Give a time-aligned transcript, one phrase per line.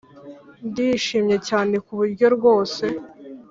[0.69, 2.85] ndishimye cyane kuburyo rwose